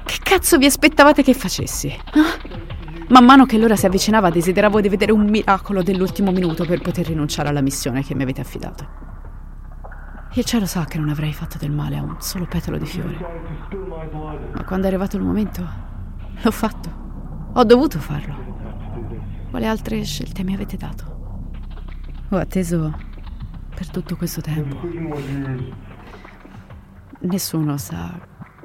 che 0.05 0.19
cazzo 0.23 0.59
vi 0.59 0.67
aspettavate 0.67 1.23
che 1.23 1.35
facessi? 1.35 1.89
Ah? 1.89 3.07
Man 3.09 3.25
mano 3.25 3.47
che 3.47 3.57
l'ora 3.57 3.77
si 3.77 3.87
avvicinava 3.87 4.29
desideravo 4.29 4.81
di 4.81 4.89
vedere 4.89 5.13
un 5.13 5.27
miracolo 5.29 5.83
dell'ultimo 5.83 6.31
minuto 6.31 6.67
per 6.67 6.81
poter 6.81 7.07
rinunciare 7.07 7.49
alla 7.49 7.63
missione 7.63 8.03
che 8.03 8.15
mi 8.15 8.23
avete 8.23 8.43
affidato. 8.43 9.07
Il 10.35 10.45
cielo 10.45 10.67
sa 10.67 10.85
che 10.85 10.99
non 10.99 11.09
avrei 11.09 11.33
fatto 11.33 11.57
del 11.57 11.71
male 11.71 11.97
a 11.97 12.03
un 12.03 12.17
solo 12.19 12.45
petalo 12.47 12.77
di 12.77 12.85
fiore. 12.85 13.17
Ma 14.53 14.65
quando 14.65 14.85
è 14.85 14.89
arrivato 14.89 15.17
il 15.17 15.23
momento, 15.23 15.67
l'ho 16.43 16.51
fatto. 16.51 17.51
Ho 17.55 17.65
dovuto 17.65 17.99
farlo. 17.99 18.37
Quale 19.49 19.67
altre 19.67 20.05
scelte 20.05 20.45
mi 20.45 20.53
avete 20.53 20.77
dato? 20.77 21.18
Ho 22.31 22.37
atteso 22.37 22.95
per 23.75 23.89
tutto 23.89 24.15
questo 24.17 24.43
tempo. 24.43 24.77
Nessuno 27.21 27.79
sa 27.79 28.21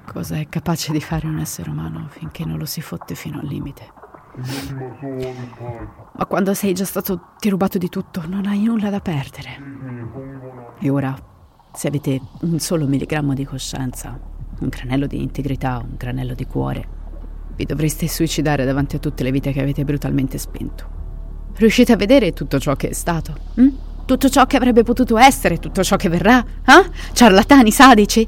cosa 0.05 0.36
è 0.36 0.50
capace 0.50 0.91
di 0.91 1.00
fare 1.00 1.27
un 1.27 1.39
essere 1.39 1.70
umano 1.70 2.08
finché 2.10 2.43
non 2.43 2.58
lo 2.58 2.65
si 2.65 2.82
fotte 2.82 3.15
fino 3.15 3.39
al 3.39 3.46
limite. 3.46 3.93
Ma 6.12 6.25
quando 6.25 6.53
sei 6.53 6.74
già 6.74 6.84
stato 6.84 7.36
derubato 7.39 7.77
di 7.77 7.88
tutto, 7.88 8.27
non 8.27 8.48
hai 8.48 8.63
nulla 8.63 8.89
da 8.89 9.00
perdere. 9.00 9.58
E 10.79 10.89
ora, 10.89 11.15
se 11.72 11.88
avete 11.88 12.20
un 12.41 12.60
solo 12.60 12.86
milligrammo 12.86 13.34
di 13.34 13.46
coscienza, 13.46 14.20
un 14.60 14.67
granello 14.67 15.08
di 15.08 15.22
integrità, 15.22 15.77
un 15.77 15.96
granello 15.96 16.34
di 16.34 16.46
cuore, 16.46 16.88
vi 17.55 17.63
dovreste 17.63 18.10
suicidare 18.10 18.65
davanti 18.65 18.98
a 18.98 19.00
tutte 19.00 19.24
le 19.24 19.32
vite 19.32 19.53
che 19.53 19.62
avete 19.62 19.86
brutalmente 19.86 20.38
spento. 20.38 20.93
Riuscite 21.56 21.92
a 21.92 21.96
vedere 21.96 22.34
tutto 22.34 22.60
ciò 22.60 22.76
che 22.76 22.90
è 22.90 22.94
stato? 22.94 23.36
Hm? 23.56 23.68
Tutto 24.06 24.30
ciò 24.30 24.46
che 24.46 24.58
avrebbe 24.58 24.84
potuto 24.84 25.18
essere, 25.18 25.60
tutto 25.60 25.84
ciò 25.84 25.96
che 25.96 26.10
verrà? 26.10 26.44
Eh? 26.66 26.90
Ciarlatani 27.14 27.72
sadici? 27.72 28.28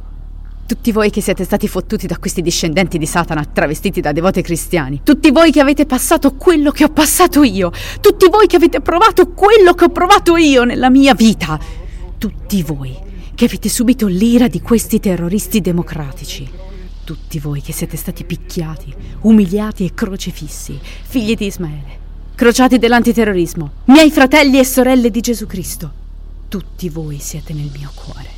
Tutti 0.68 0.92
voi 0.92 1.10
che 1.10 1.22
siete 1.22 1.44
stati 1.44 1.68
fottuti 1.68 2.08
da 2.08 2.18
questi 2.18 2.42
discendenti 2.42 2.98
di 2.98 3.06
Satana 3.06 3.46
travestiti 3.46 4.00
da 4.00 4.12
devoti 4.12 4.42
cristiani. 4.42 5.02
Tutti 5.04 5.32
voi 5.32 5.52
che 5.52 5.60
avete 5.60 5.86
passato 5.86 6.36
quello 6.36 6.72
che 6.72 6.86
ho 6.86 6.90
passato 6.90 7.44
io. 7.44 7.72
Tutti 8.00 8.28
voi 8.30 8.48
che 8.48 8.56
avete 8.56 8.80
provato 8.80 9.28
quello 9.30 9.74
che 9.74 9.86
ho 9.86 9.90
provato 9.90 10.38
io 10.38 10.64
nella 10.64 10.90
mia 10.90 11.14
vita. 11.14 11.60
Tutti 12.18 12.64
voi 12.64 12.98
che 13.36 13.46
avete 13.46 13.70
subito 13.70 14.08
l'ira 14.08 14.48
di 14.48 14.62
questi 14.62 15.00
terroristi 15.00 15.62
democratici. 15.62 16.50
Tutti 17.04 17.38
voi 17.38 17.62
che 17.62 17.74
siete 17.74 17.98
stati 17.98 18.24
picchiati, 18.24 18.94
umiliati 19.22 19.86
e 19.86 19.94
crocefissi, 19.94 20.80
figli 20.82 21.36
di 21.36 21.46
Ismaele 21.46 22.04
crociati 22.36 22.78
dell'antiterrorismo, 22.78 23.72
miei 23.86 24.12
fratelli 24.12 24.60
e 24.60 24.66
sorelle 24.66 25.10
di 25.10 25.22
Gesù 25.22 25.48
Cristo. 25.48 26.04
Tutti 26.50 26.90
voi 26.90 27.18
siete 27.18 27.54
nel 27.54 27.72
mio 27.74 27.90
cuore, 27.96 28.30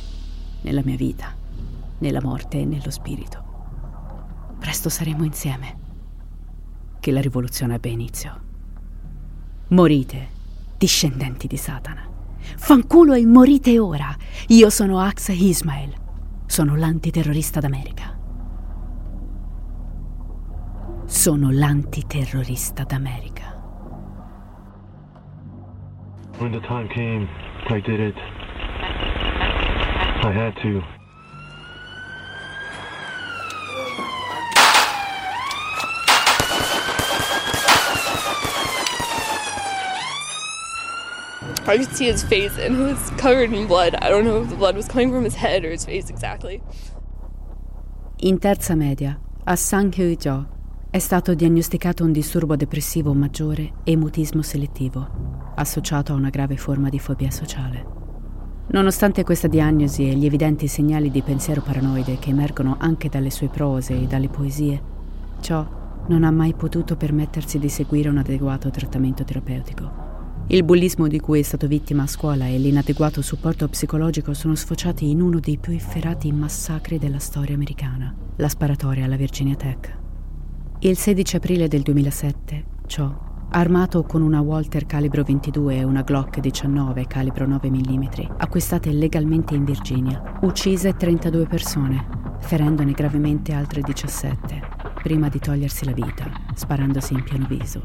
nella 0.62 0.82
mia 0.84 0.96
vita, 0.96 1.34
nella 1.98 2.22
morte 2.22 2.60
e 2.60 2.64
nello 2.64 2.90
spirito. 2.90 3.44
Presto 4.58 4.88
saremo 4.88 5.24
insieme. 5.24 5.76
Che 7.00 7.10
la 7.10 7.20
rivoluzione 7.20 7.74
abbia 7.74 7.90
inizio. 7.90 8.40
Morite, 9.68 10.28
discendenti 10.78 11.46
di 11.46 11.56
Satana. 11.56 12.06
Fanculo 12.56 13.14
e 13.14 13.26
morite 13.26 13.78
ora. 13.78 14.16
Io 14.48 14.70
sono 14.70 15.00
Axa 15.00 15.32
Ismael. 15.32 15.92
Sono 16.46 16.76
l'antiterrorista 16.76 17.60
d'America. 17.60 18.16
Sono 21.04 21.50
l'antiterrorista 21.50 22.84
d'America. 22.84 23.47
When 26.38 26.52
the 26.52 26.60
time 26.60 26.88
came, 26.88 27.28
I 27.66 27.80
did 27.80 27.98
it. 27.98 28.16
I 30.24 30.30
had 30.32 30.56
to. 30.62 30.84
I 41.68 41.76
could 41.76 41.94
see 41.94 42.06
his 42.06 42.22
face 42.22 42.56
and 42.56 42.76
it 42.76 42.82
was 42.82 43.10
covered 43.18 43.52
in 43.52 43.66
blood. 43.66 43.96
I 43.96 44.08
don't 44.08 44.24
know 44.24 44.40
if 44.40 44.48
the 44.48 44.54
blood 44.54 44.76
was 44.76 44.86
coming 44.86 45.10
from 45.10 45.24
his 45.24 45.34
head 45.34 45.64
or 45.64 45.70
his 45.72 45.84
face 45.84 46.08
exactly. 46.08 46.62
In 48.20 48.38
terza 48.38 48.76
media, 48.76 49.18
a 49.44 49.56
San 49.56 49.90
Hyo-jo 49.90 50.46
è 50.90 50.98
stato 50.98 51.34
diagnosticato 51.34 52.02
un 52.02 52.12
disturbo 52.12 52.56
depressivo 52.56 53.12
maggiore 53.12 53.72
e 53.84 53.94
mutismo 53.94 54.40
selettivo 54.40 55.52
associato 55.54 56.12
a 56.12 56.16
una 56.16 56.30
grave 56.30 56.56
forma 56.56 56.88
di 56.88 56.98
fobia 56.98 57.30
sociale. 57.30 57.84
Nonostante 58.68 59.22
questa 59.22 59.48
diagnosi 59.48 60.08
e 60.08 60.14
gli 60.14 60.24
evidenti 60.24 60.66
segnali 60.66 61.10
di 61.10 61.20
pensiero 61.20 61.60
paranoide 61.60 62.18
che 62.18 62.30
emergono 62.30 62.76
anche 62.78 63.10
dalle 63.10 63.30
sue 63.30 63.48
prose 63.48 64.00
e 64.00 64.06
dalle 64.06 64.28
poesie, 64.28 64.80
ciò 65.40 65.66
non 66.06 66.24
ha 66.24 66.30
mai 66.30 66.54
potuto 66.54 66.96
permettersi 66.96 67.58
di 67.58 67.68
seguire 67.68 68.08
un 68.08 68.18
adeguato 68.18 68.70
trattamento 68.70 69.24
terapeutico. 69.24 70.06
Il 70.46 70.64
bullismo 70.64 71.06
di 71.06 71.20
cui 71.20 71.40
è 71.40 71.42
stato 71.42 71.66
vittima 71.66 72.04
a 72.04 72.06
scuola 72.06 72.46
e 72.46 72.56
l'inadeguato 72.56 73.20
supporto 73.20 73.68
psicologico 73.68 74.32
sono 74.32 74.54
sfociati 74.54 75.10
in 75.10 75.20
uno 75.20 75.38
dei 75.38 75.58
più 75.58 75.74
efferati 75.74 76.32
massacri 76.32 76.98
della 76.98 77.18
storia 77.18 77.54
americana, 77.54 78.14
la 78.36 78.48
sparatoria 78.48 79.04
alla 79.04 79.16
Virginia 79.16 79.56
Tech. 79.56 80.06
Il 80.80 80.96
16 80.96 81.34
aprile 81.34 81.66
del 81.66 81.82
2007, 81.82 82.64
ciò 82.86 83.12
armato 83.50 84.04
con 84.04 84.22
una 84.22 84.40
Walter 84.40 84.86
calibro 84.86 85.24
22 85.24 85.78
e 85.78 85.82
una 85.82 86.02
Glock 86.02 86.38
19 86.38 87.08
calibro 87.08 87.48
9 87.48 87.68
mm, 87.68 88.04
acquistate 88.36 88.92
legalmente 88.92 89.56
in 89.56 89.64
Virginia, 89.64 90.38
uccise 90.42 90.94
32 90.94 91.46
persone, 91.46 92.06
ferendone 92.38 92.92
gravemente 92.92 93.52
altre 93.52 93.80
17, 93.80 94.62
prima 95.02 95.28
di 95.28 95.40
togliersi 95.40 95.84
la 95.84 95.90
vita, 95.90 96.30
sparandosi 96.54 97.12
in 97.12 97.24
pieno 97.24 97.46
viso. 97.48 97.82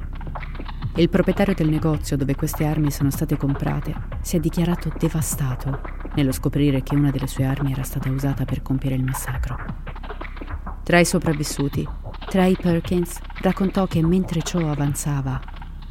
Il 0.96 1.10
proprietario 1.10 1.56
del 1.56 1.70
negozio 1.70 2.16
dove 2.16 2.36
queste 2.36 2.64
armi 2.64 2.92
sono 2.92 3.10
state 3.10 3.38
comprate 3.38 3.96
si 4.22 4.36
è 4.36 4.40
dichiarato 4.40 4.94
devastato 5.00 5.82
nello 6.14 6.32
scoprire 6.32 6.84
che 6.84 6.94
una 6.94 7.10
delle 7.10 7.26
sue 7.26 7.46
armi 7.46 7.72
era 7.72 7.82
stata 7.82 8.12
usata 8.12 8.46
per 8.46 8.62
compiere 8.62 8.96
il 8.96 9.04
massacro. 9.04 9.56
Tra 10.84 11.00
i 11.00 11.06
sopravvissuti, 11.06 11.88
Trey 12.28 12.56
Perkins 12.56 13.20
raccontò 13.42 13.86
che 13.86 14.02
mentre 14.02 14.42
ciò 14.42 14.70
avanzava 14.70 15.40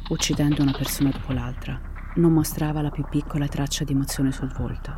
uccidendo 0.09 0.61
una 0.61 0.73
persona 0.73 1.09
dopo 1.09 1.31
l'altra, 1.31 1.79
non 2.15 2.33
mostrava 2.33 2.81
la 2.81 2.89
più 2.89 3.05
piccola 3.09 3.47
traccia 3.47 3.83
di 3.83 3.93
emozione 3.93 4.31
sul 4.31 4.51
volto. 4.51 4.91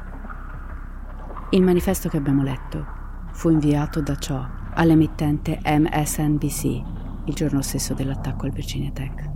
Il 1.52 1.62
manifesto 1.62 2.10
che 2.10 2.18
abbiamo 2.18 2.44
letto 2.44 2.86
fu 3.32 3.50
inviato 3.50 4.02
da 4.02 4.16
ciò 4.16 4.46
all'emittente 4.74 5.60
MSNBC 5.64 6.64
il 7.26 7.34
giorno 7.34 7.62
stesso 7.62 7.94
dell'attacco 7.94 8.46
al 8.46 8.52
Virginia 8.52 8.92
Tech. 8.92 9.35